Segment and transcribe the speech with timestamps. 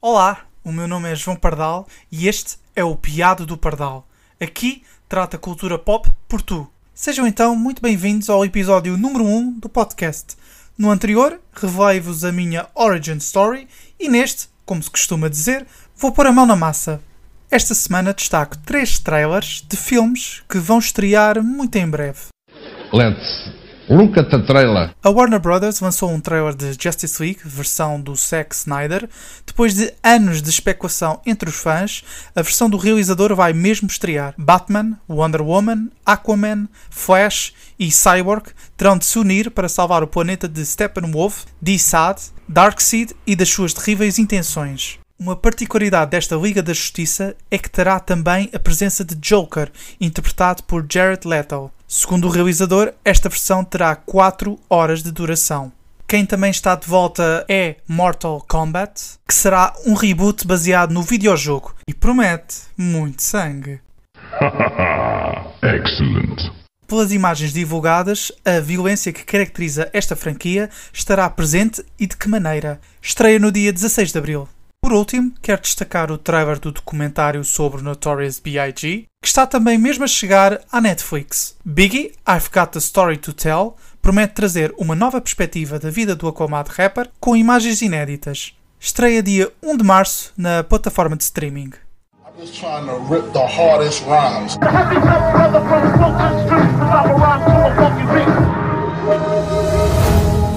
[0.00, 4.06] Olá, o meu nome é João Pardal e este é o Piado do Pardal.
[4.40, 6.68] Aqui trata cultura pop por tu.
[6.94, 10.36] Sejam então muito bem-vindos ao episódio número 1 do podcast.
[10.76, 13.68] No anterior, revelei-vos a minha origin story
[13.98, 15.66] e neste, como se costuma dizer,
[15.96, 17.00] vou pôr a mão na massa.
[17.50, 22.26] Esta semana destaco três trailers de filmes que vão estrear muito em breve.
[22.92, 23.50] Let's
[23.88, 24.90] look at the trailer.
[25.02, 29.08] A Warner Brothers lançou um trailer de Justice League, versão do Zack Snyder.
[29.46, 32.04] Depois de anos de especulação entre os fãs,
[32.36, 34.34] a versão do realizador vai mesmo estrear.
[34.36, 40.46] Batman, Wonder Woman, Aquaman, Flash e Cyborg terão de se unir para salvar o planeta
[40.46, 44.98] de Steppenwolf, D-Sad, Darkseid e das suas terríveis intenções.
[45.20, 49.68] Uma particularidade desta Liga da Justiça é que terá também a presença de Joker,
[50.00, 51.72] interpretado por Jared Leto.
[51.88, 55.72] Segundo o realizador, esta versão terá 4 horas de duração.
[56.06, 61.74] Quem também está de volta é Mortal Kombat, que será um reboot baseado no videojogo
[61.88, 63.80] e promete muito sangue.
[65.64, 66.52] Excellent.
[66.86, 72.80] Pelas imagens divulgadas, a violência que caracteriza esta franquia estará presente e de que maneira?
[73.02, 74.48] Estreia no dia 16 de abril.
[74.88, 79.76] Por último, quero destacar o trailer do documentário sobre o Notorious B.I.G., que está também
[79.76, 81.54] mesmo a chegar à Netflix.
[81.62, 86.26] Biggie, I've Got a Story to Tell, promete trazer uma nova perspectiva da vida do
[86.26, 88.54] aclamado rapper com imagens inéditas.
[88.80, 91.72] Estreia dia 1 de março na plataforma de streaming.
[92.24, 94.56] I'm just trying to rip the hardest rhymes.
[94.62, 98.32] Happy time brother from Brooklyn Street, I'm around to a funky beat.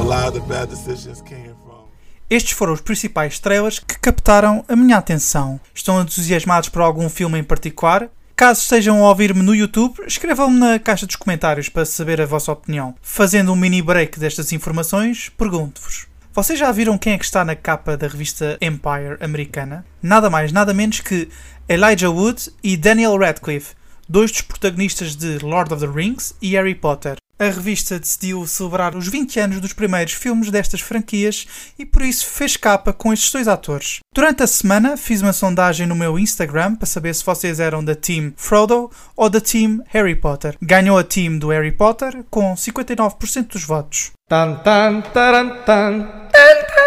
[0.00, 1.88] A lot of the bad decisions came from.
[2.30, 5.58] Estes foram os principais trailers que captaram a minha atenção.
[5.74, 8.10] Estão entusiasmados por algum filme em particular?
[8.36, 12.52] Caso estejam a ouvir-me no YouTube, escrevam-me na caixa dos comentários para saber a vossa
[12.52, 12.94] opinião.
[13.00, 17.56] Fazendo um mini break destas informações, pergunto-vos: vocês já viram quem é que está na
[17.56, 19.86] capa da revista Empire americana?
[20.02, 21.30] Nada mais, nada menos que
[21.66, 23.74] Elijah Wood e Daniel Radcliffe,
[24.06, 27.16] dois dos protagonistas de Lord of the Rings e Harry Potter.
[27.38, 31.46] A revista decidiu celebrar os 20 anos dos primeiros filmes destas franquias
[31.78, 34.00] e por isso fez capa com estes dois atores.
[34.12, 37.94] Durante a semana fiz uma sondagem no meu Instagram para saber se vocês eram da
[37.94, 40.56] Team Frodo ou da Team Harry Potter.
[40.60, 44.10] Ganhou a Team do Harry Potter com 59% dos votos.
[44.28, 46.00] Tan tan taran tan
[46.32, 46.77] tan tan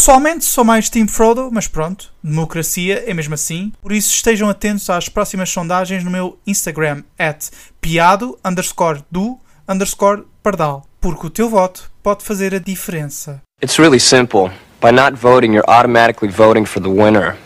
[0.00, 3.70] Pessoalmente sou mais Team Frodo, mas pronto, democracia é mesmo assim.
[3.82, 7.50] Por isso estejam atentos às próximas sondagens no meu Instagram, at
[7.82, 9.38] piado underscore do
[9.68, 10.86] underscore pardal.
[11.02, 13.42] Porque o teu voto pode fazer a diferença.
[13.62, 14.50] It's really simple.
[14.80, 17.36] By not voting, you're automatically voting for the winner.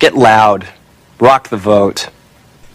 [0.00, 0.64] Get loud.
[1.20, 2.08] Rock the vote.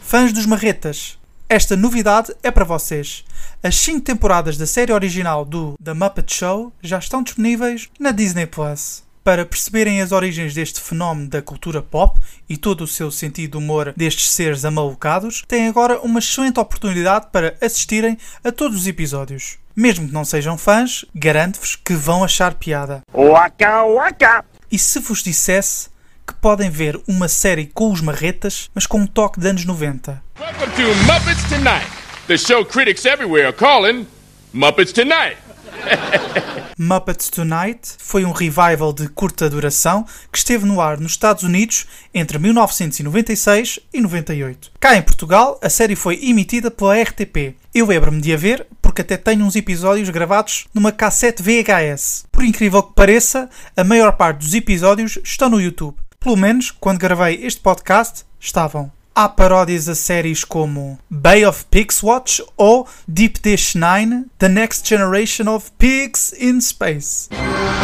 [0.02, 1.18] Fãs dos Marretas,
[1.48, 3.24] esta novidade é para vocês.
[3.64, 8.46] As 5 temporadas da série original do The Muppet Show já estão disponíveis na Disney
[8.46, 9.10] Plus.
[9.24, 13.58] Para perceberem as origens deste fenómeno da cultura pop e todo o seu sentido de
[13.58, 19.60] humor destes seres amalucados, têm agora uma excelente oportunidade para assistirem a todos os episódios.
[19.76, 23.02] Mesmo que não sejam fãs, garanto-vos que vão achar piada.
[23.14, 24.44] Waka waka.
[24.72, 25.90] E se vos dissesse
[26.26, 30.20] que podem ver uma série com os marretas, mas com um toque de anos 90?
[30.40, 31.88] Welcome to Muppets Tonight,
[32.26, 34.08] the show critics everywhere are calling
[34.52, 35.38] Muppets Tonight.
[36.84, 41.86] Muppets Tonight foi um revival de curta duração que esteve no ar nos Estados Unidos
[42.12, 44.72] entre 1996 e 98.
[44.80, 47.56] Cá em Portugal, a série foi emitida pela RTP.
[47.72, 52.26] Eu lembro-me de a ver porque até tenho uns episódios gravados numa cassete VHS.
[52.32, 55.96] Por incrível que pareça, a maior parte dos episódios estão no YouTube.
[56.20, 58.92] Pelo menos, quando gravei este podcast, estavam.
[59.22, 64.84] Há paródias a séries como Bay of Pigs Watch ou Deep Dish Nine, The Next
[64.84, 67.30] Generation of Pigs in Space.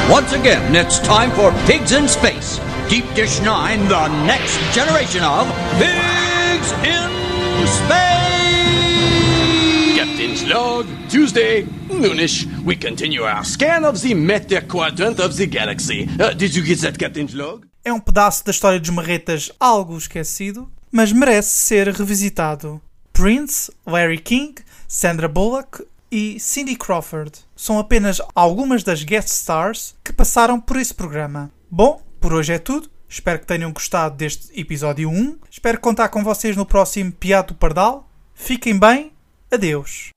[0.09, 2.59] Once again, it's time for Pigs in Space.
[2.89, 5.47] Deep Dish Nine, the next generation of
[5.77, 7.07] Pigs in
[7.67, 7.93] Space!
[9.95, 12.47] Captain's log, Tuesday, noonish.
[12.65, 16.09] We continue our scan of the meta quadrant of the galaxy.
[16.19, 17.67] Uh, did you get that, Captain's log?
[17.85, 22.81] É um pedaço da história dos marretas algo esquecido, mas merece ser revisitado.
[23.13, 24.55] Prince, Larry King,
[24.87, 30.93] Sandra Bullock e Cindy Crawford são apenas algumas das guest stars que passaram por esse
[30.93, 31.51] programa.
[31.69, 32.89] Bom, por hoje é tudo.
[33.09, 35.37] Espero que tenham gostado deste episódio 1.
[35.49, 38.09] Espero contar com vocês no próximo Piado Pardal.
[38.33, 39.11] Fiquem bem.
[39.51, 40.11] Adeus.